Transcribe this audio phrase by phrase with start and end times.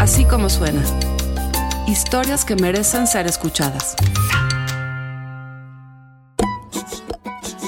[0.00, 0.82] Así como suena.
[1.86, 3.96] Historias que merecen ser escuchadas.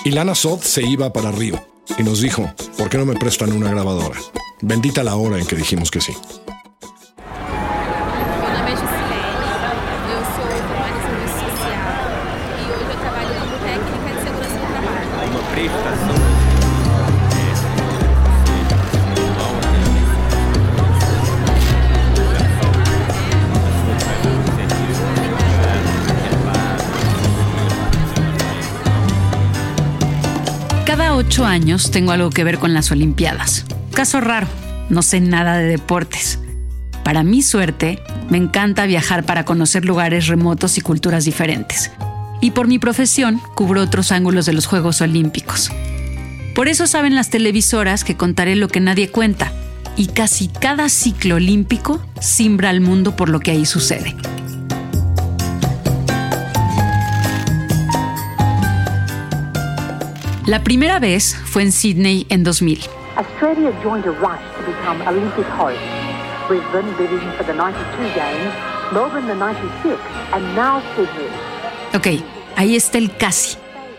[0.06, 1.62] Ilana Sod se iba para Río
[1.98, 4.18] y nos dijo, ¿por qué no me prestan una grabadora?
[4.62, 6.14] Bendita la hora en que dijimos que sí.
[31.90, 33.66] Tengo algo que ver con las Olimpiadas.
[33.92, 34.46] Caso raro,
[34.88, 36.38] no sé nada de deportes.
[37.04, 37.98] Para mi suerte,
[38.30, 41.90] me encanta viajar para conocer lugares remotos y culturas diferentes.
[42.40, 45.70] Y por mi profesión, cubro otros ángulos de los Juegos Olímpicos.
[46.54, 49.52] Por eso saben las televisoras que contaré lo que nadie cuenta.
[49.94, 54.16] Y casi cada ciclo olímpico simbra al mundo por lo que ahí sucede.
[60.46, 62.80] La primera vez fue en Sydney en 2000.
[63.16, 65.78] Australia joined a rush to become Olympic host.
[66.48, 68.52] Brisbane bidding for the 92 Games,
[68.92, 69.96] Melbourne the 96,
[70.32, 71.28] and now Sydney.
[71.94, 72.24] Ok,
[72.56, 73.56] ahí está el casi.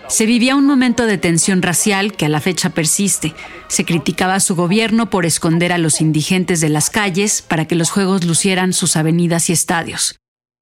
[0.09, 3.33] Se vivía un momento de tensión racial que a la fecha persiste.
[3.69, 7.75] Se criticaba a su gobierno por esconder a los indigentes de las calles para que
[7.75, 10.17] los Juegos lucieran sus avenidas y estadios.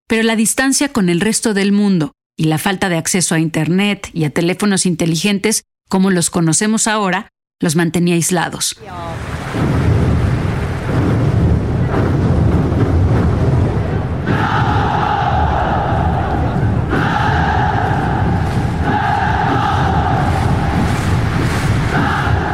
[0.08, 4.10] Pero la distancia con el resto del mundo y la falta de acceso a Internet
[4.14, 7.28] y a teléfonos inteligentes, como los conocemos ahora,
[7.60, 8.78] los mantenía aislados.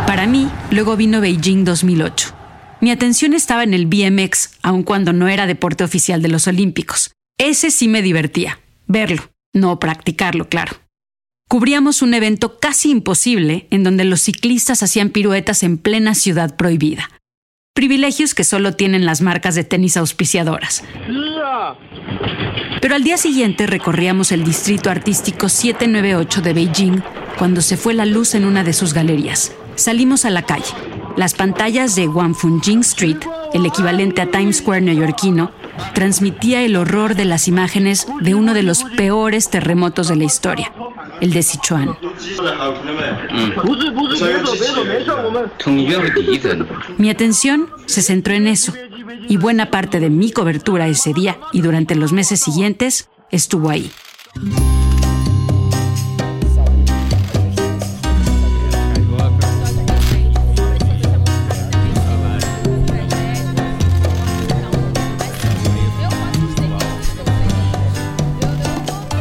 [0.08, 2.34] Para mí, luego vino Beijing 2008.
[2.82, 7.12] Mi atención estaba en el BMX, aun cuando no era deporte oficial de los Olímpicos.
[7.38, 10.87] Ese sí me divertía, verlo, no practicarlo, claro.
[11.48, 17.10] Cubríamos un evento casi imposible en donde los ciclistas hacían piruetas en plena ciudad prohibida.
[17.74, 20.84] Privilegios que solo tienen las marcas de tenis auspiciadoras.
[22.82, 27.02] Pero al día siguiente recorríamos el distrito artístico 798 de Beijing
[27.38, 29.54] cuando se fue la luz en una de sus galerías.
[29.76, 30.74] Salimos a la calle.
[31.16, 33.20] Las pantallas de Wangfunjing Street,
[33.54, 35.52] el equivalente a Times Square neoyorquino,
[35.94, 40.74] transmitía el horror de las imágenes de uno de los peores terremotos de la historia,
[41.22, 41.90] el de Sichuan.
[41.90, 41.98] Mm.
[46.98, 48.74] Mi atención se centró en eso
[49.28, 53.92] y buena parte de mi cobertura ese día y durante los meses siguientes estuvo ahí.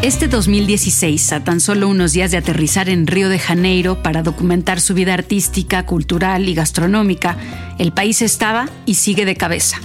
[0.07, 4.81] Este 2016, a tan solo unos días de aterrizar en Río de Janeiro para documentar
[4.81, 7.37] su vida artística, cultural y gastronómica,
[7.81, 9.81] el país estaba y sigue de cabeza.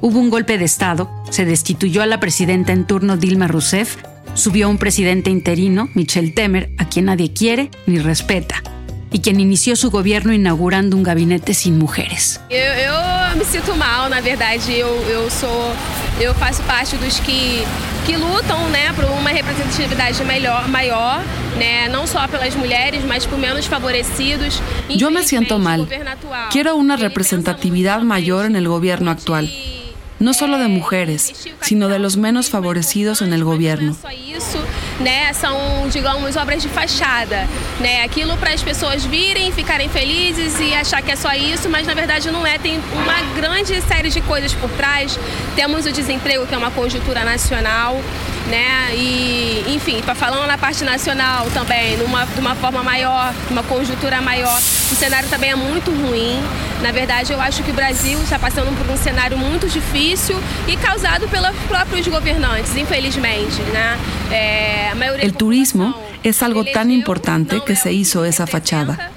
[0.00, 3.96] Hubo un golpe de Estado, se destituyó a la presidenta en turno Dilma Rousseff,
[4.34, 8.62] subió un presidente interino, Michel Temer, a quien nadie quiere ni respeta,
[9.10, 12.40] y quien inició su gobierno inaugurando un gabinete sin mujeres.
[12.50, 15.74] Eu me sinto mal, na verdade, eu, eu sou.
[16.20, 17.64] Eu faço parte dos que,
[18.06, 21.20] que lutam né, por uma representatividade melhor, maior,
[21.58, 24.62] né, não só pelas mulheres, mas por menos favorecidos.
[24.88, 25.88] Yo me siento mal.
[26.52, 29.50] Quiero una representatividad mayor en el gobierno actual.
[30.20, 33.96] No solo de mujeres, sino de los menos favorecidos en el gobierno.
[35.00, 35.32] Né?
[35.32, 37.46] São, digamos, obras de fachada,
[37.80, 38.02] né?
[38.04, 41.94] Aquilo para as pessoas virem, ficarem felizes e achar que é só isso, mas na
[41.94, 42.58] verdade não é.
[42.58, 45.18] Tem uma grande série de coisas por trás.
[45.54, 48.00] Temos o desemprego, que é uma conjuntura nacional,
[48.46, 48.94] né?
[48.94, 54.20] E, enfim, para falando na parte nacional também, numa, de uma forma maior, uma conjuntura
[54.20, 56.42] maior, o cenário também é muito ruim.
[56.82, 60.36] Na verdade, eu acho que o Brasil está passando por um cenário muito difícil
[60.68, 63.98] e causado pelos próprios governantes, infelizmente, né?
[64.30, 69.10] É, El turismo es algo tan elegeu, importante que é se hizo esa representa, fachada.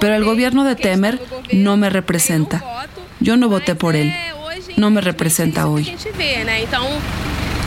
[0.00, 1.20] Pero el gobierno de Temer
[1.52, 2.62] no me representa.
[3.20, 4.08] Yo no voté por él.
[4.08, 5.84] é, hoje, No me representa hoy.
[6.44, 6.62] Né?
[6.62, 6.86] Então,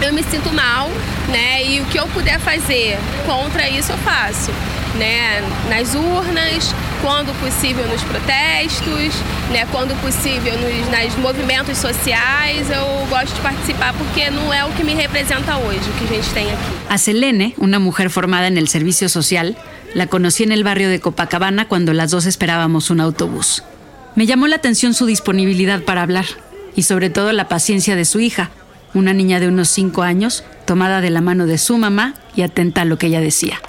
[0.01, 0.89] eu me sinto mal,
[1.29, 1.63] né?
[1.63, 4.51] E o que eu puder fazer contra isso eu faço,
[4.95, 5.41] né?
[5.69, 9.13] Nas urnas, quando possível nos protestos,
[9.51, 9.65] né?
[9.71, 14.83] Quando possível nos nas movimentos sociais, eu gosto de participar porque não é o que
[14.83, 16.71] me representa hoje, o que a gente tem aqui.
[16.89, 19.55] A Selene, una mujer formada en el servicio social,
[19.93, 23.63] la conocí en el barrio de Copacabana cuando las dos esperábamos un autobús.
[24.15, 26.25] Me llamó la atención su disponibilidad para hablar.
[26.75, 28.51] y sobre todo la paciencia de su hija,
[28.93, 32.81] una niña de unos cinco años, tomada de la mano de su mamá y atenta
[32.81, 33.59] a lo que ella decía.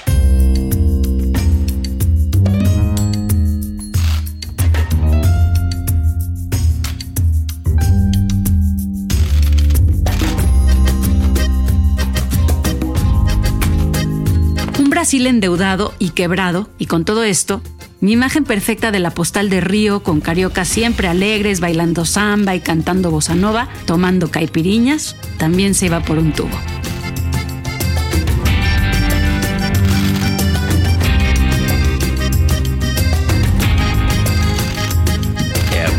[15.01, 17.63] Brasil endeudado y quebrado, y con todo esto,
[18.01, 22.61] mi imagen perfecta de la postal de Río con carioca siempre alegres, bailando samba y
[22.61, 26.51] cantando bossa nova, tomando caipiriñas, también se iba por un tubo.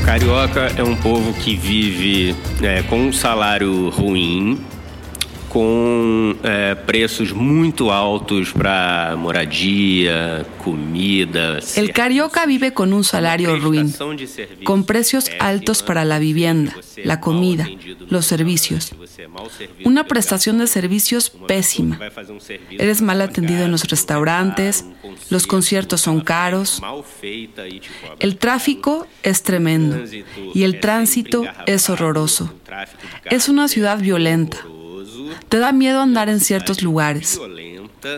[0.06, 4.60] Carioca é um povo que vive é, com um salário ruim,
[5.52, 11.60] com é, preços muito altos para moradia, comida.
[11.76, 13.94] El carioca vive con un salario ruin,
[14.64, 17.68] con precios altos para la vivienda, la comida,
[18.08, 18.94] los servicios.
[19.84, 22.00] Una prestación de servicios pésima.
[22.70, 24.86] Eres mal atendido en los restaurantes,
[25.30, 26.82] los conciertos son caros,
[28.20, 30.00] el tráfico es tremendo
[30.54, 32.54] y el tránsito es horroroso.
[33.26, 34.60] Es una ciudad violenta.
[35.50, 37.40] Te da miedo andar en ciertos lugares.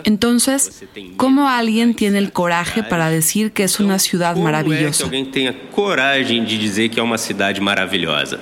[0.03, 0.83] Entonces,
[1.17, 5.05] ¿cómo alguien tiene el coraje para decir que es una ciudad maravillosa?
[5.05, 8.39] alguém tenha coragem de dizer que é uma cidade maravilhosa?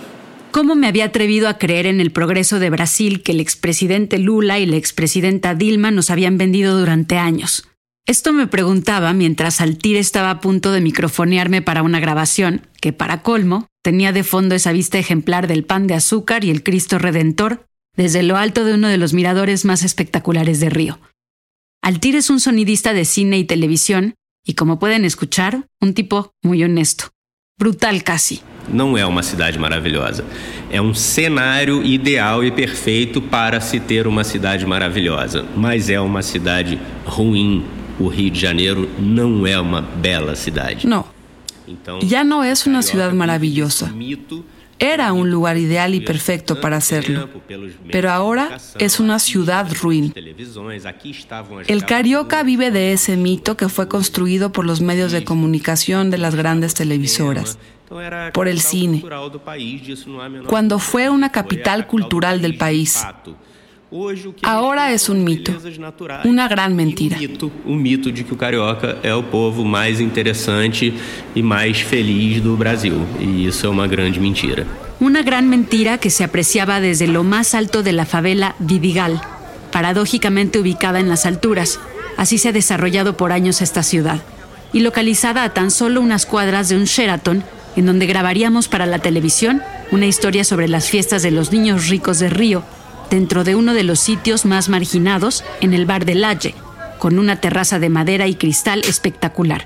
[0.51, 4.59] ¿Cómo me había atrevido a creer en el progreso de Brasil que el expresidente Lula
[4.59, 7.67] y la expresidenta Dilma nos habían vendido durante años?
[8.05, 13.21] Esto me preguntaba mientras Altir estaba a punto de microfonearme para una grabación que, para
[13.21, 17.65] colmo, tenía de fondo esa vista ejemplar del pan de azúcar y el Cristo Redentor
[17.95, 20.99] desde lo alto de uno de los miradores más espectaculares de Río.
[21.83, 24.15] Altir es un sonidista de cine y televisión
[24.45, 27.05] y, como pueden escuchar, un tipo muy honesto.
[27.59, 28.41] Brutal casi.
[28.69, 30.23] Não é uma cidade maravilhosa.
[30.71, 35.45] É um cenário ideal e perfeito para se ter uma cidade maravilhosa.
[35.55, 37.63] Mas é uma cidade ruim.
[37.99, 40.87] O Rio de Janeiro não é uma bela cidade.
[40.87, 41.05] No,
[41.67, 43.91] Então, ya no es una ciudad maravillosa.
[44.81, 47.29] Era un lugar ideal y perfecto para hacerlo,
[47.91, 50.11] pero ahora es una ciudad ruin.
[51.67, 56.17] El carioca vive de ese mito que fue construido por los medios de comunicación de
[56.17, 57.59] las grandes televisoras,
[58.33, 59.03] por el cine,
[60.47, 63.05] cuando fue una capital cultural del país.
[64.43, 65.51] Ahora es un mito,
[66.23, 67.17] una gran mentira.
[67.65, 70.93] O mito, de que o carioca é o povo mais interessante
[71.35, 73.05] e mais feliz do Brasil.
[73.19, 74.65] E isso é uma grande mentira.
[75.01, 79.19] Una gran mentira que se apreciaba desde lo más alto de la favela Vidigal,
[79.73, 81.77] paradójicamente ubicada en las alturas.
[82.15, 84.21] Así se ha desarrollado por años esta ciudad.
[84.71, 87.43] Y localizada a tan solo unas cuadras de un Sheraton,
[87.75, 89.61] en donde grabaríamos para la televisión
[89.91, 92.63] una historia sobre las fiestas de los niños ricos de Río,
[93.11, 96.55] dentro de uno de los sitios más marginados en el bar de Laje,
[96.97, 99.65] con una terraza de madera y cristal espectacular.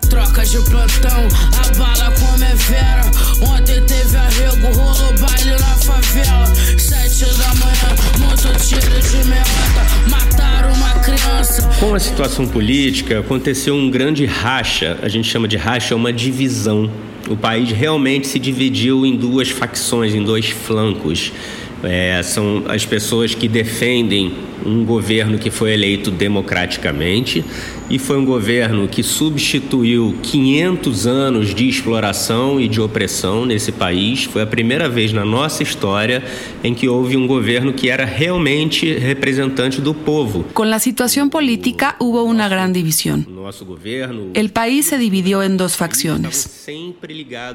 [11.79, 14.97] Com a situação política, aconteceu um grande racha.
[15.03, 16.89] A gente chama de racha uma divisão.
[17.29, 21.31] O país realmente se dividiu em duas facções, em dois flancos.
[21.85, 24.33] É, são as pessoas que defendem
[24.65, 27.45] um governo que foi eleito democraticamente
[27.89, 34.23] e foi um governo que substituiu 500 anos de exploração e de opressão nesse país.
[34.23, 36.23] Foi a primeira vez na nossa história
[36.63, 40.45] em que houve um governo que era realmente representante do povo.
[40.53, 43.27] Con la situación política hubo una gran división.
[43.29, 46.67] Nosso governo El país se dividió en dos facciones.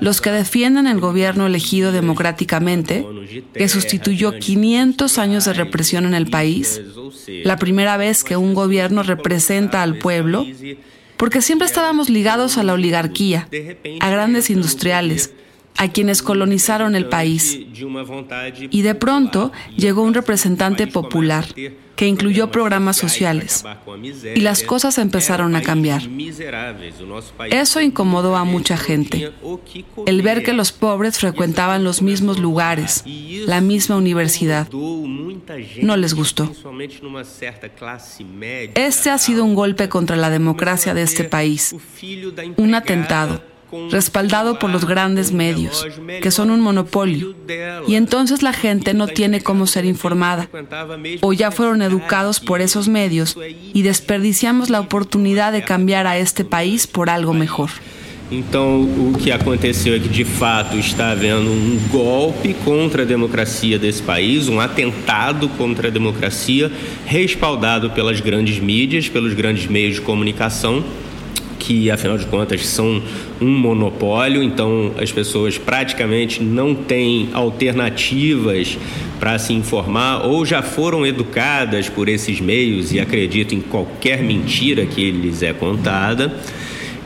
[0.01, 3.05] Los que defienden el gobierno elegido democráticamente,
[3.53, 6.81] que sustituyó 500 años de represión en el país,
[7.45, 10.20] la primera vez que un gobierno representa al pueblo,
[11.17, 13.49] porque siempre estábamos ligados a la oligarquía,
[14.00, 15.35] a grandes industriales,
[15.77, 17.59] a quienes colonizaron el país.
[18.71, 21.47] Y de pronto llegó un representante popular
[22.00, 23.62] que incluyó programas sociales.
[24.35, 26.00] Y las cosas empezaron a cambiar.
[27.50, 29.30] Eso incomodó a mucha gente.
[30.07, 33.04] El ver que los pobres frecuentaban los mismos lugares,
[33.45, 34.66] la misma universidad.
[35.83, 36.50] No les gustó.
[38.75, 41.76] Este ha sido un golpe contra la democracia de este país.
[42.57, 43.42] Un atentado
[43.91, 45.87] respaldado por los grandes medios,
[46.23, 47.35] que son un monopolio.
[47.87, 50.49] Y entonces la gente no tiene cómo ser informada.
[51.21, 53.37] O ya fueron educados por esos medios
[53.73, 57.71] y desperdiciamos la oportunidad de cambiar a este país por algo mejor.
[58.31, 63.77] Então, o que aconteceu é que de fato está havendo um golpe contra a democracia
[63.77, 66.71] desse país, um atentado contra a democracia,
[67.05, 70.85] respaldado pelas grandes mídias, pelos grandes meios de comunicação,
[71.59, 73.03] que afinal de contas são
[73.41, 78.77] um monopólio, então as pessoas praticamente não têm alternativas
[79.19, 84.85] para se informar ou já foram educadas por esses meios e acreditam em qualquer mentira
[84.85, 86.35] que lhes é contada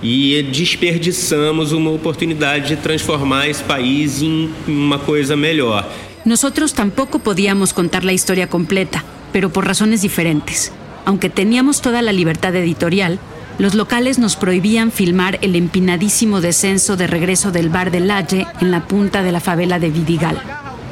[0.02, 5.90] e desperdiçamos uma oportunidade de transformar esse país em uma coisa melhor.
[6.24, 10.72] Nosotros tampoco podíamos contar la historia completa, pero por razones diferentes.
[11.06, 13.18] Aunque teníamos toda la libertad editorial,
[13.58, 18.70] los locales nos prohibían filmar el empinadísimo descenso de regreso del bar de Laje en
[18.70, 20.40] la punta de la favela de Vidigal.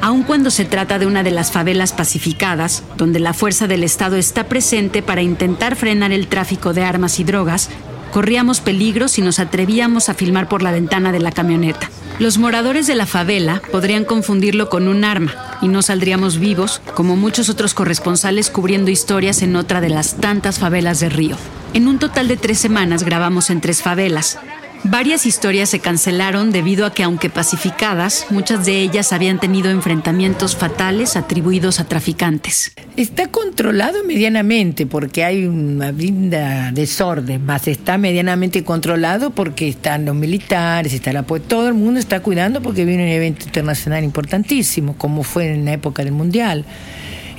[0.01, 4.17] Aun cuando se trata de una de las favelas pacificadas, donde la fuerza del Estado
[4.17, 7.69] está presente para intentar frenar el tráfico de armas y drogas,
[8.11, 11.89] corríamos peligro si nos atrevíamos a filmar por la ventana de la camioneta.
[12.19, 17.15] Los moradores de la favela podrían confundirlo con un arma y no saldríamos vivos, como
[17.15, 21.37] muchos otros corresponsales cubriendo historias en otra de las tantas favelas de Río.
[21.73, 24.37] En un total de tres semanas grabamos en tres favelas,
[24.85, 30.57] Varias historias se cancelaron debido a que, aunque pacificadas, muchas de ellas habían tenido enfrentamientos
[30.57, 32.73] fatales atribuidos a traficantes.
[32.97, 40.15] Está controlado medianamente porque hay una linda desorden, más está medianamente controlado porque están los
[40.15, 45.23] militares, está la todo el mundo está cuidando porque viene un evento internacional importantísimo, como
[45.23, 46.65] fue en la época del Mundial.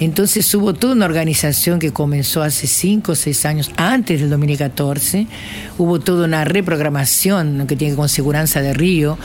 [0.01, 5.27] Entonces hubo toda una organización que comenzó hace cinco o seis años antes del 2014.
[5.79, 9.19] Hubo toda una reprogramación que tiene con Seguridad de Río,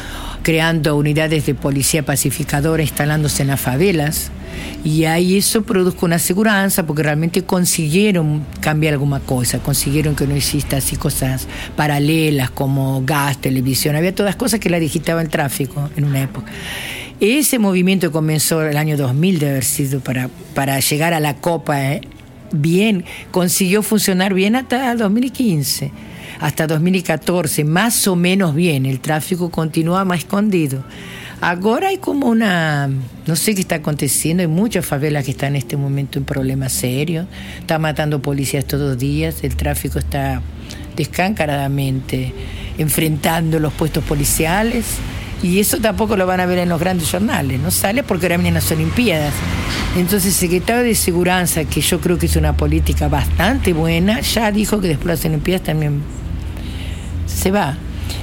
[0.44, 4.32] creando unidades de policía pacificadora instalándose en las favelas.
[4.84, 10.36] Y ahí eso produjo una seguridad porque realmente consiguieron cambiar alguna cosa, consiguieron que no
[10.36, 15.90] exista así cosas paralelas como gas, televisión, había todas cosas que la digitaba el tráfico
[15.96, 16.52] en una época.
[17.20, 21.92] Ese movimiento comenzó el año 2000 de haber sido para, para llegar a la Copa
[21.92, 22.02] ¿eh?
[22.54, 25.92] bien, consiguió funcionar bien hasta 2015,
[26.40, 30.86] hasta 2014, más o menos bien, el tráfico continúa más escondido.
[31.42, 32.90] Ahora hay como una,
[33.28, 36.72] no sé qué está aconteciendo, hay muchas favelas que están en este momento en problemas
[36.72, 37.28] serios,
[37.60, 40.42] está matando policías todos los días, el tráfico está
[40.96, 42.34] descancaradamente
[42.78, 44.86] enfrentando los puestos policiales.
[45.42, 48.38] Y eso tampoco lo van a ver en los grandes jornales, no sale porque ahora
[48.38, 49.34] vienen las Olimpiadas.
[49.96, 54.52] Entonces, el secretario de Seguridad, que yo creo que es una política bastante buena, ya
[54.52, 56.02] dijo que después de las Olimpiadas también
[57.26, 57.78] se va.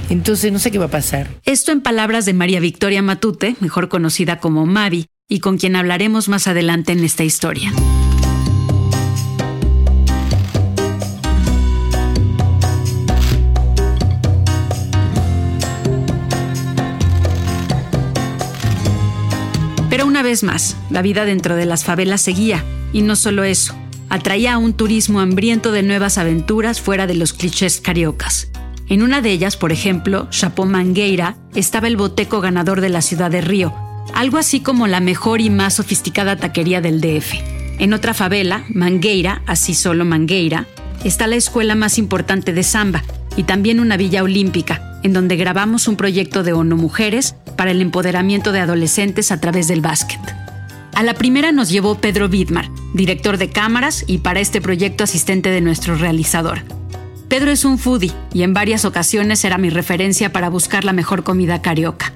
[0.09, 1.27] Entonces, no sé qué va a pasar.
[1.43, 6.29] Esto en palabras de María Victoria Matute, mejor conocida como Mavi, y con quien hablaremos
[6.29, 7.73] más adelante en esta historia.
[20.27, 23.75] Vez más, la vida dentro de las favelas seguía, y no solo eso,
[24.09, 28.49] atraía a un turismo hambriento de nuevas aventuras fuera de los clichés cariocas.
[28.87, 33.31] En una de ellas, por ejemplo, Chapó Mangueira, estaba el boteco ganador de la ciudad
[33.31, 33.73] de Río,
[34.13, 37.33] algo así como la mejor y más sofisticada taquería del DF.
[37.79, 40.67] En otra favela, Mangueira, así solo Mangueira,
[41.03, 43.03] está la escuela más importante de samba
[43.35, 47.81] y también una villa olímpica, en donde grabamos un proyecto de ONU Mujeres para el
[47.81, 50.19] empoderamiento de adolescentes a través del básquet.
[50.93, 55.49] A la primera nos llevó Pedro Vidmar, director de cámaras y para este proyecto asistente
[55.49, 56.63] de nuestro realizador.
[57.29, 61.23] Pedro es un foodie y en varias ocasiones era mi referencia para buscar la mejor
[61.23, 62.13] comida carioca.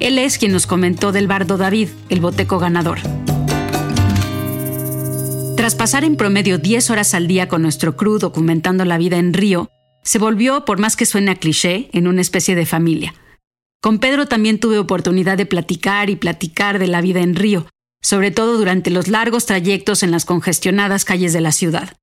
[0.00, 2.98] Él es quien nos comentó del bardo David, el boteco ganador.
[5.56, 9.32] Tras pasar en promedio 10 horas al día con nuestro crew documentando la vida en
[9.32, 9.70] Río,
[10.02, 13.14] se volvió, por más que suene a cliché, en una especie de familia.
[13.80, 17.66] Con Pedro también tuve oportunidad de platicar y platicar de la vida en Río,
[18.00, 21.96] sobre todo durante los largos trayectos en las congestionadas calles de la ciudad.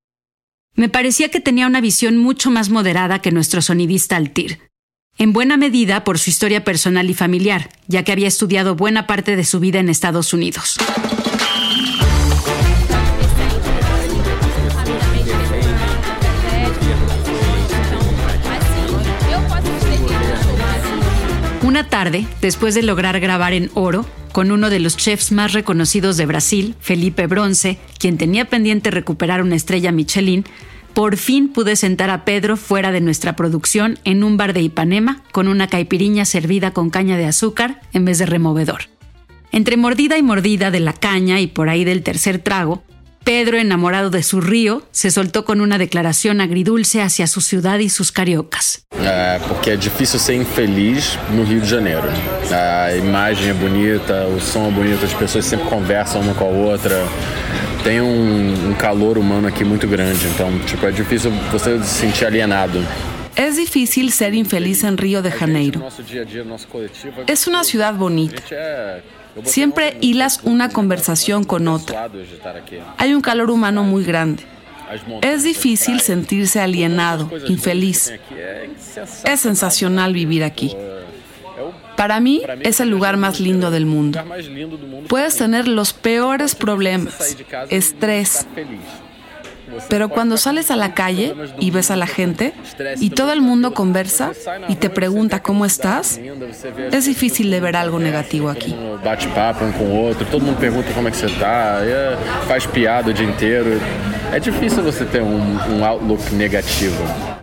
[0.75, 4.59] Me parecía que tenía una visión mucho más moderada que nuestro sonidista Altir,
[5.17, 9.35] en buena medida por su historia personal y familiar, ya que había estudiado buena parte
[9.35, 10.77] de su vida en Estados Unidos.
[21.79, 26.17] Una tarde, después de lograr grabar en oro, con uno de los chefs más reconocidos
[26.17, 30.43] de Brasil, Felipe Bronce, quien tenía pendiente recuperar una estrella Michelin,
[30.93, 35.23] por fin pude sentar a Pedro fuera de nuestra producción en un bar de Ipanema
[35.31, 38.81] con una caipiriña servida con caña de azúcar en vez de removedor.
[39.53, 42.83] Entre mordida y mordida de la caña y por ahí del tercer trago,
[43.29, 47.87] Pedro, enamorado de su río, se soltó con una declaración agridulce hacia su ciudad y
[47.87, 48.83] sus cariocas.
[48.99, 52.09] É, porque é difícil ser infeliz no Rio de Janeiro.
[52.51, 56.47] A imagem é bonita, o som é bonito, as pessoas sempre conversam uma com a
[56.47, 56.95] outra.
[57.83, 62.25] Tem um, um calor humano aqui muito grande, então tipo, é difícil você se sentir
[62.25, 62.83] alienado.
[63.35, 65.87] Es difícil ser infeliz en Río de Janeiro.
[67.27, 68.41] Es una ciudad bonita.
[69.43, 72.09] Siempre hilas una conversación con otra.
[72.97, 74.43] Hay un calor humano muy grande.
[75.21, 78.13] Es difícil sentirse alienado, infeliz.
[79.23, 80.75] Es sensacional vivir aquí.
[81.95, 84.23] Para mí es el lugar más lindo del mundo.
[85.07, 87.35] Puedes tener los peores problemas,
[87.69, 88.47] estrés,
[89.89, 92.53] pero cuando sales a la calle y ves a la gente
[92.99, 94.31] y do todo el mundo, conversa
[94.67, 96.19] y te pregunta cómo estás,
[96.91, 98.71] es difícil de ver algo negativo aquí.
[98.71, 101.89] Todo mundo um com o outro, todo mundo pergunta como é que você tá, e,
[101.89, 103.79] é, faz piada o dia inteiro.
[104.31, 106.95] É difícil você ter um, um outlook negativo.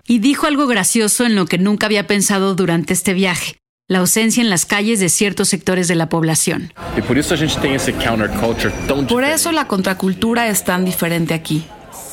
[0.07, 3.57] Y dijo algo gracioso en lo que nunca había pensado durante este viaje,
[3.89, 6.73] la ausencia en las calles de ciertos sectores de la población.
[6.97, 9.35] E por isso a gente tem esse counterculture tão Por diferente.
[9.35, 11.67] eso la contracultura es tan diferente aquí.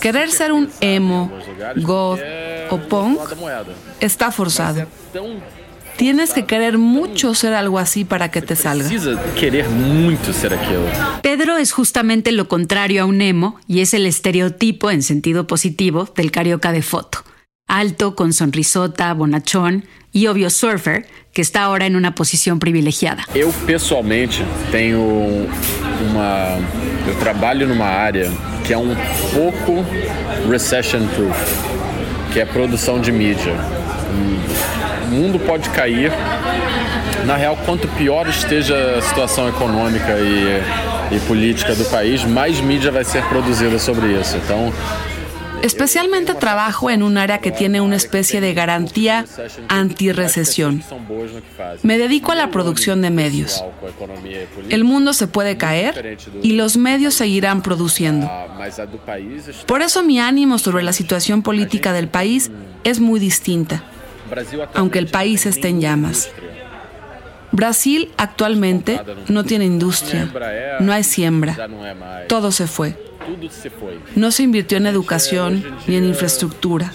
[0.04, 1.32] Querer ser un emo,
[1.78, 2.20] goth
[2.70, 3.22] o punk
[4.02, 4.86] está forzado.
[5.96, 8.90] Tienes que querer mucho ser algo así para que te salga.
[9.34, 9.66] querer
[10.34, 10.60] ser.
[11.22, 16.10] Pedro es justamente lo contrario a un emo y es el estereotipo en sentido positivo
[16.14, 17.20] del carioca de foto.
[17.70, 23.24] Alto, con sonrisota, bonachón y obvio surfer, que está ahora en una posición privilegiada.
[23.34, 25.00] Eu pessoalmente tenho
[26.02, 26.60] uma.
[27.08, 28.30] Eu trabalho numa área
[28.64, 28.96] que é um
[29.34, 29.86] pouco
[30.50, 31.38] recession proof,
[32.32, 33.54] que é produção de mídia.
[35.08, 36.12] O mundo pode cair.
[37.26, 40.62] Na real, quanto pior esteja a situação econômica e,
[41.16, 44.36] e política do país, mais mídia vai ser produzida sobre isso.
[44.38, 44.74] Então,
[45.64, 49.26] Especialmente trabajo en un área que tiene una especie de garantía
[49.70, 50.84] antirrecesión.
[51.84, 53.64] Me dedico a la producción de medios.
[54.70, 58.30] El mundo se puede caer y los medios seguirán produciendo.
[59.66, 62.52] Por eso mi ánimo sobre la situación política del país
[62.84, 63.84] es muy distinta,
[64.74, 66.30] aunque el país esté en llamas.
[67.54, 69.00] Brasil actualmente
[69.30, 70.30] no tiene industria,
[70.82, 71.56] no hay siembra,
[72.28, 72.98] todo se fue.
[74.16, 76.92] No se invirtió en educación ni en infraestructura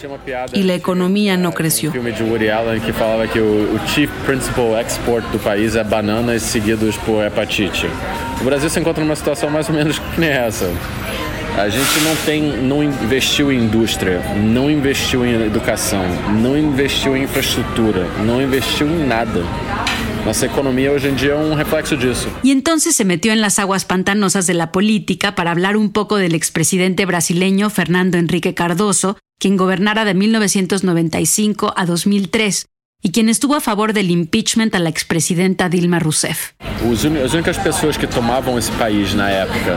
[0.53, 1.93] y la economía no creció.
[1.93, 5.85] Filme de Woody Allen que falava que o, o chief principal export do país é
[5.85, 7.87] bananas seguidos por hepatite.
[8.41, 10.71] O Brasil se encontra numa situação mais ou menos que nem essa.
[11.57, 16.05] A gente não tem, não investiu em indústria, não investiu em educação,
[16.41, 19.43] não investiu em infraestrutura, não investiu em nada.
[20.25, 22.28] Nossa economia hoje em dia é um reflexo disso.
[22.43, 26.17] Y entonces se metió en las aguas pantanosas de la política para hablar un poco
[26.17, 32.67] del expresidente brasileño Fernando Enrique Cardoso, quien gobernara de 1995 a 2003
[33.03, 36.53] y quien estuvo a favor del impeachment a la expresidenta Dilma Rousseff.
[36.91, 39.77] Os uni- as únicas pessoas que tomavam esse país na época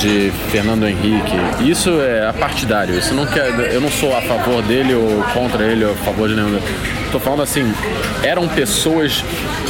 [0.00, 1.32] de Fernando Henrique,
[1.66, 2.98] isso é partidário.
[2.98, 6.28] Isso não quer, eu não sou a favor dele ou contra ele ou a favor
[6.28, 6.58] de nenhum.
[7.06, 7.62] Estou falando assim,
[8.22, 9.22] eram pessoas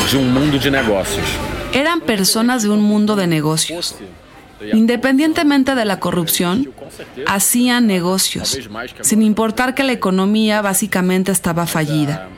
[0.09, 1.27] de um mundo de negócios.
[1.73, 3.97] Eran personas de un mundo de negocios.
[4.73, 6.71] Independientemente de la corrupción,
[7.27, 8.59] hacían negocios,
[9.01, 12.29] sin importar que la economía básicamente estaba fallida.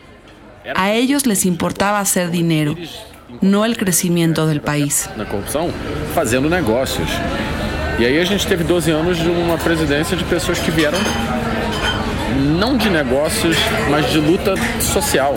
[0.74, 2.74] A ellos les importaba hacer dinero,
[3.42, 5.08] no el crecimiento del país.
[5.16, 5.70] na corrupção,
[6.14, 7.08] fazendo negócios.
[7.98, 10.98] E aí a gente teve 12 anos de uma presidência de pessoas que vieram
[12.34, 13.56] não de negócios,
[13.90, 15.34] mas de luta social.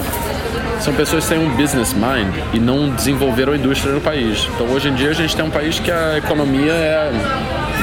[0.79, 4.47] São pessoas que têm um business mind e não desenvolveram a indústria no país.
[4.53, 7.11] Então hoje em dia a gente tem um país que a economia é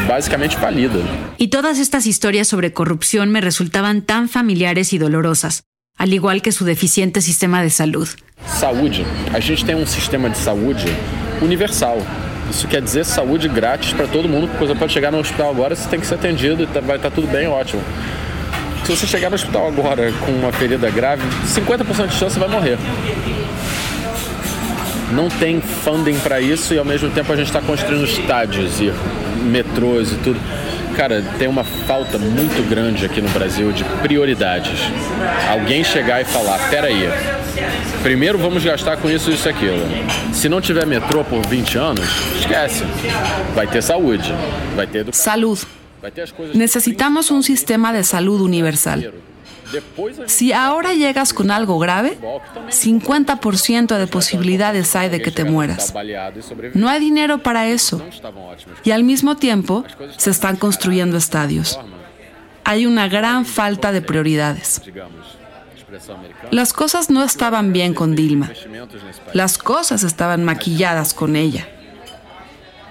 [0.07, 1.00] basicamente falida.
[1.38, 5.64] Y todas estas historias sobre corrupción me resultaban tan familiares y dolorosas,
[5.98, 8.09] al igual que su deficiente sistema de salud.
[8.46, 9.05] Saúde.
[9.33, 10.87] A gente tem um sistema de saúde
[11.42, 11.98] universal.
[12.50, 14.46] Isso quer dizer saúde grátis para todo mundo.
[14.48, 16.96] porque Você pode chegar no hospital agora, você tem que ser atendido e tá- vai
[16.96, 17.83] estar tudo bem, ótimo.
[18.85, 22.49] Se você chegar no hospital agora com uma ferida grave, 50% de chance você vai
[22.49, 22.77] morrer.
[25.11, 28.92] Não tem funding para isso e ao mesmo tempo a gente está construindo estádios e
[29.42, 30.38] metrôs e tudo.
[30.97, 34.79] Cara, tem uma falta muito grande aqui no Brasil de prioridades.
[35.51, 37.09] Alguém chegar e falar: peraí,
[38.03, 39.81] primeiro vamos gastar com isso, isso e aquilo.
[40.33, 42.07] Se não tiver metrô por 20 anos,
[42.38, 42.85] esquece.
[43.55, 44.33] Vai ter saúde,
[44.77, 45.84] vai ter educação, Salud.
[46.54, 49.12] Necesitamos un sistema de salud universal.
[50.26, 52.18] Si ahora llegas con algo grave,
[52.68, 55.92] 50% de posibilidades hay de que te mueras.
[56.74, 58.02] No hay dinero para eso.
[58.84, 59.84] Y al mismo tiempo
[60.16, 61.78] se están construyendo estadios.
[62.64, 64.80] Hay una gran falta de prioridades.
[66.50, 68.50] Las cosas no estaban bien con Dilma.
[69.32, 71.68] Las cosas estaban maquilladas con ella.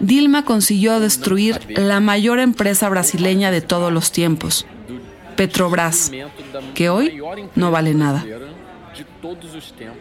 [0.04, 4.66] Dilma consiguió destruir la mayor empresa brasileña de todos los tiempos,
[5.38, 6.12] Petrobras,
[6.74, 7.22] que hoy
[7.56, 8.26] no vale nada.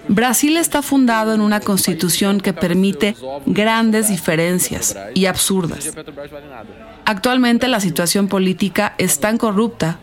[0.09, 3.15] Brasil está fundado en una constitución que permite
[3.47, 5.93] grandes diferencias y absurdas.
[7.05, 9.99] Actualmente la situación política es tan corrupta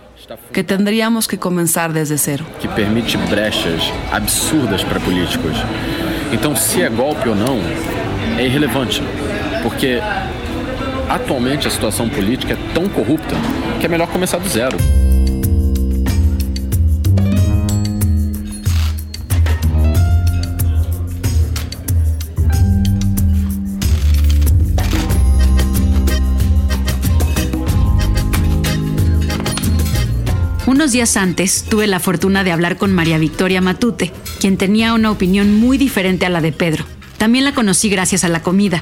[0.54, 2.46] que tendríamos que comenzar desde cero.
[2.62, 5.58] Que permite brechas absurdas para políticos.
[6.32, 7.58] Entonces, si es golpe o no,
[8.38, 9.02] es irrelevante,
[9.64, 10.02] porque
[11.10, 13.36] atualmente a situación política es tan corrupta
[13.80, 14.78] que es mejor comenzar do zero.
[30.68, 35.12] Unos días antes tuve la fortuna de hablar con María Victoria Matute, quien tenía una
[35.12, 36.86] opinión muy diferente a la de Pedro.
[37.18, 38.82] También la conocí gracias a la comida.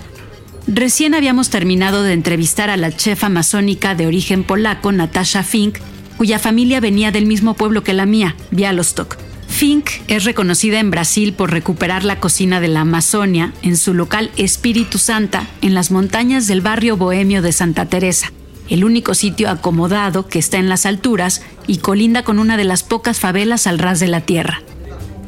[0.68, 5.78] Recién habíamos terminado de entrevistar a la chef amazónica de origen polaco, Natasha Fink,
[6.18, 9.18] cuya familia venía del mismo pueblo que la mía, Bialostok.
[9.48, 14.30] Fink es reconocida en Brasil por recuperar la cocina de la Amazonia en su local
[14.36, 18.34] Espíritu Santa en las montañas del barrio bohemio de Santa Teresa
[18.70, 22.84] el único sitio acomodado que está en las alturas y colinda con una de las
[22.84, 24.62] pocas favelas al ras de la tierra.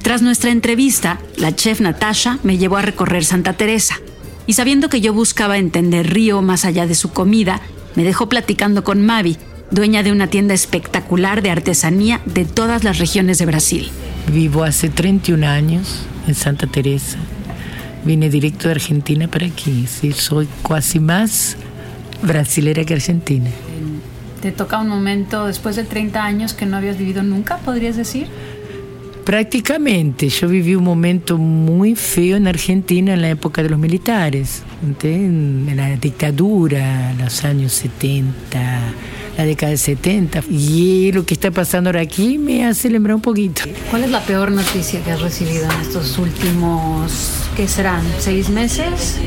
[0.01, 3.99] Tras nuestra entrevista, la chef Natasha me llevó a recorrer Santa Teresa
[4.49, 7.61] y sabiendo que yo buscaba entender Río más allá de su comida,
[7.93, 9.37] me dejó platicando con Mavi,
[9.69, 13.91] dueña de una tienda espectacular de artesanía de todas las regiones de Brasil.
[14.33, 17.19] Vivo hace 31 años en Santa Teresa.
[18.03, 19.85] Vine directo de Argentina para aquí.
[19.85, 21.55] Sí, soy casi más
[22.23, 23.51] brasilera que argentina.
[24.41, 28.25] ¿Te toca un momento después de 30 años que no habías vivido nunca, podrías decir?
[29.25, 34.63] Prácticamente, yo viví un momento muy feo en Argentina en la época de los militares,
[35.03, 38.93] en la dictadura, los años 70,
[39.37, 40.43] la década de 70.
[40.49, 43.61] Y lo que está pasando ahora aquí me hace lembrar un poquito.
[43.89, 49.17] ¿Cuál es la peor noticia que has recibido en estos últimos, qué serán, seis meses?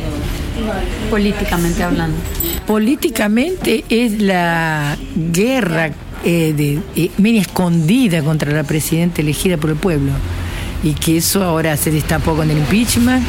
[1.10, 2.16] Políticamente hablando.
[2.66, 4.96] Políticamente es la
[5.32, 5.92] guerra
[6.24, 10.12] eh, de, eh, escondida contra la presidenta elegida por el pueblo.
[10.84, 13.24] Y que eso ahora se destapó con el impeachment.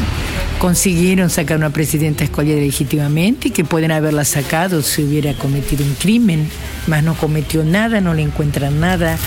[0.60, 6.48] Consiguieron sacar una presidenta escogida legítimamente que pueden haberla sacado si hubiera cometido un crimen,
[6.88, 9.18] más no cometió nada, no le encuentran nada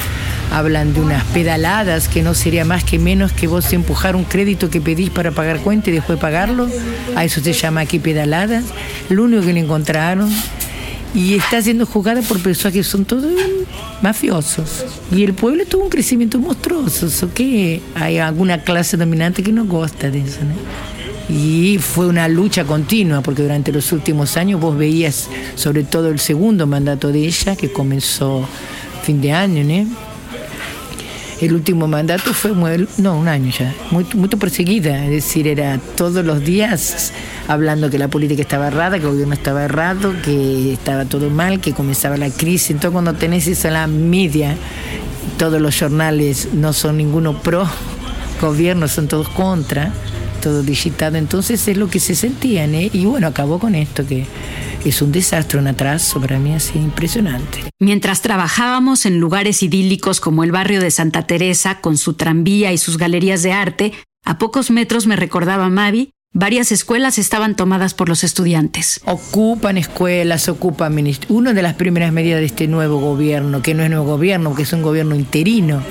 [0.52, 4.70] hablan de unas pedaladas que no sería más que menos que vos empujar un crédito
[4.70, 6.68] que pedís para pagar cuenta y después pagarlo.
[7.14, 8.64] A eso se llama aquí pedaladas.
[9.08, 10.30] Lo único que le encontraron.
[11.14, 13.32] Y está siendo jugada por personas que son todos
[14.02, 14.84] mafiosos.
[15.10, 17.08] Y el pueblo tuvo un crecimiento monstruoso.
[17.10, 20.40] ¿so que hay alguna clase dominante que no gusta de eso.
[21.28, 26.20] Y fue una lucha continua, porque durante los últimos años vos veías, sobre todo el
[26.20, 28.46] segundo mandato de ella, que comenzó
[29.02, 30.05] fin de año, ¿no?
[31.40, 35.78] El último mandato fue muy, no, un año ya, muy, muy perseguida, es decir, era
[35.96, 37.12] todos los días
[37.48, 41.60] hablando que la política estaba errada, que el gobierno estaba errado, que estaba todo mal,
[41.60, 42.70] que comenzaba la crisis.
[42.70, 44.56] Entonces cuando tenés esa la media,
[45.38, 47.68] todos los jornales no son ninguno pro
[48.40, 49.92] gobierno, son todos contra,
[50.46, 52.88] todo digitado, entonces es lo que se sentían, ¿eh?
[52.92, 54.26] y bueno, acabó con esto que
[54.84, 57.64] es un desastre, un atraso para mí así impresionante.
[57.80, 62.78] Mientras trabajábamos en lugares idílicos como el barrio de Santa Teresa, con su tranvía y
[62.78, 63.92] sus galerías de arte,
[64.24, 69.00] a pocos metros me recordaba Mavi, varias escuelas estaban tomadas por los estudiantes.
[69.04, 71.36] Ocupan escuelas, ocupan ministerios.
[71.36, 74.62] Una de las primeras medidas de este nuevo gobierno, que no es nuevo gobierno, que
[74.62, 75.82] es un gobierno interino,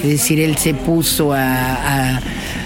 [0.00, 2.20] es decir, él se puso a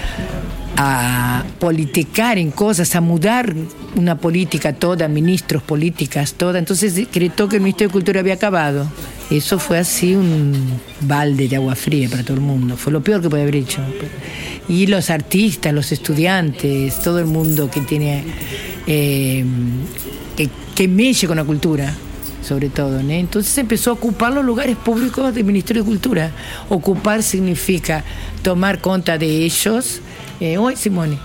[1.59, 3.53] politicar en cosas, a mudar
[3.95, 6.59] una política toda, ministros, políticas, toda.
[6.59, 8.87] Entonces decretó que el Ministerio de Cultura había acabado.
[9.29, 12.77] Eso fue así un balde de agua fría para todo el mundo.
[12.77, 13.81] Fue lo peor que puede haber hecho.
[14.67, 18.23] Y los artistas, los estudiantes, todo el mundo que tiene
[18.87, 19.45] eh,
[20.35, 21.93] que, que meche con la cultura
[22.41, 22.99] sobre todo.
[22.99, 26.31] Entonces empezó a ocupar los lugares públicos del Ministerio de Cultura.
[26.69, 28.03] Ocupar significa
[28.41, 30.01] tomar cuenta de ellos,
[30.41, 31.17] eh, hoy Simone,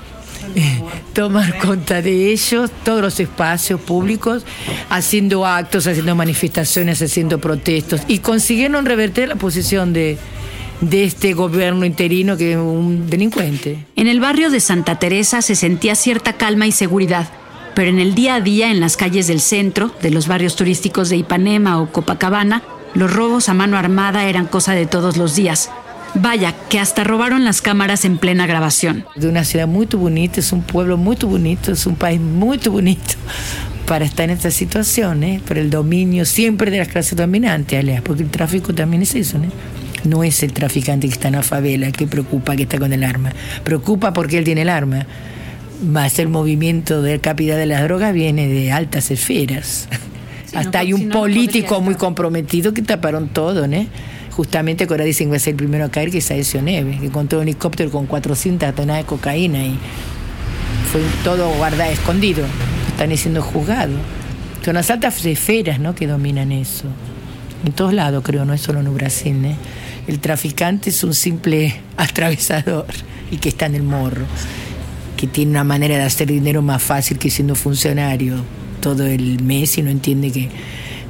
[1.14, 4.44] tomar cuenta de ellos, todos los espacios públicos,
[4.90, 10.18] haciendo actos, haciendo manifestaciones, haciendo protestos y consiguieron revertir la posición de,
[10.82, 13.86] de este gobierno interino que es un delincuente.
[13.96, 17.28] En el barrio de Santa Teresa se sentía cierta calma y seguridad,
[17.74, 21.08] pero en el día a día en las calles del centro, de los barrios turísticos
[21.08, 22.62] de Ipanema o Copacabana,
[22.94, 25.70] los robos a mano armada eran cosa de todos los días.
[26.20, 29.04] Vaya, que hasta robaron las cámaras en plena grabación.
[29.16, 33.14] De una ciudad muy bonita, es un pueblo muy bonito, es un país muy bonito
[33.86, 35.40] para estar en esta situación, ¿eh?
[35.46, 39.38] por el dominio siempre de las clases dominantes, alias, porque el tráfico también es eso,
[39.38, 39.46] ¿no?
[40.04, 43.04] No es el traficante que está en la favela que preocupa que está con el
[43.04, 45.06] arma, preocupa porque él tiene el arma.
[45.84, 49.88] Más el movimiento de capital de las drogas viene de altas esferas.
[50.54, 53.86] Hasta hay un político muy comprometido que taparon todo, ¿no?
[54.36, 57.00] Justamente ahora dicen que va a ser el primero a caer, que es Aesio Neves,
[57.00, 59.78] que encontró un helicóptero con 400 toneladas de cocaína y
[60.92, 62.44] fue todo guardado, escondido.
[62.88, 63.96] Están siendo juzgados.
[64.62, 65.94] Son las altas esferas ¿no?
[65.94, 66.84] que dominan eso.
[67.64, 69.42] En todos lados, creo, no es solo en Brasil.
[69.42, 69.56] ¿eh?
[70.06, 72.84] El traficante es un simple atravesador
[73.30, 74.26] y que está en el morro,
[75.16, 78.34] que tiene una manera de hacer dinero más fácil que siendo funcionario
[78.82, 80.50] todo el mes y no entiende que,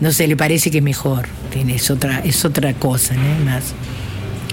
[0.01, 1.27] no sé, le parece que es mejor.
[1.55, 3.45] Es otra, es otra cosa, ¿no?
[3.45, 3.75] Más.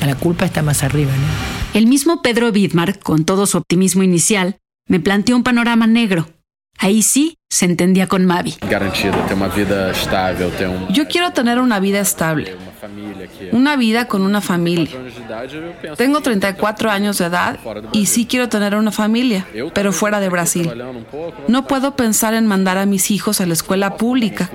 [0.05, 1.77] La culpa está más arriba, ¿no?
[1.79, 6.29] El mismo Pedro Widmar, con todo su optimismo inicial, me planteó un panorama negro.
[6.77, 8.55] Ahí sí se entendía con Mavi.
[10.89, 12.57] Yo quiero tener una vida estable.
[13.51, 14.97] Una vida con una familia.
[15.95, 17.59] Tengo 34 años de edad
[17.91, 20.71] y sí quiero tener una familia, pero fuera de Brasil.
[21.47, 24.49] No puedo pensar en mandar a mis hijos a la escuela pública,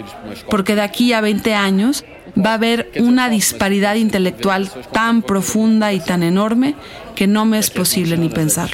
[0.50, 2.04] porque de aquí a 20 años
[2.36, 6.74] va a haber una disparidad intelectual tan profunda y tan enorme
[7.14, 8.70] que no me es posible ni pensar.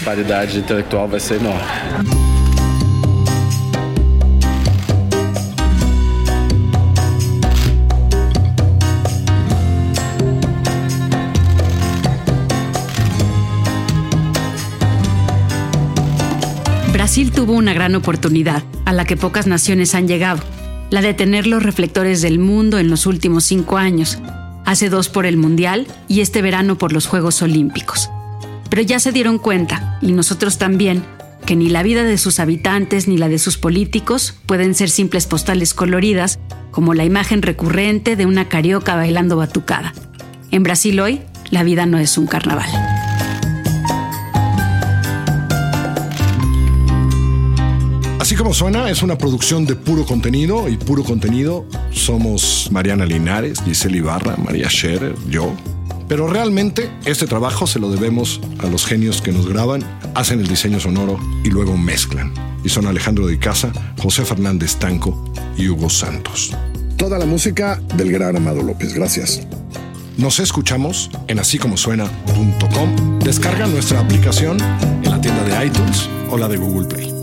[17.05, 20.43] Brasil tuvo una gran oportunidad, a la que pocas naciones han llegado,
[20.89, 24.21] la de tener los reflectores del mundo en los últimos cinco años,
[24.65, 28.09] hace dos por el Mundial y este verano por los Juegos Olímpicos.
[28.71, 31.05] Pero ya se dieron cuenta, y nosotros también,
[31.45, 35.27] que ni la vida de sus habitantes ni la de sus políticos pueden ser simples
[35.27, 36.39] postales coloridas,
[36.71, 39.93] como la imagen recurrente de una carioca bailando batucada.
[40.51, 42.94] En Brasil hoy, la vida no es un carnaval.
[48.45, 53.97] Como suena, es una producción de puro contenido y puro contenido somos Mariana Linares, Giselle
[53.97, 55.55] Ibarra, María Scherer, yo.
[56.09, 59.83] Pero realmente este trabajo se lo debemos a los genios que nos graban,
[60.15, 62.35] hacen el diseño sonoro y luego mezclan.
[62.63, 65.25] Y son Alejandro de Casa, José Fernández Tanco
[65.57, 66.55] y Hugo Santos.
[66.99, 68.93] Toda la música del gran Amado López.
[68.93, 69.41] Gracias.
[70.19, 73.21] Nos escuchamos en asícomosuena.com.
[73.21, 74.59] Descarga nuestra aplicación
[75.03, 77.14] en la tienda de iTunes o la de Google Play.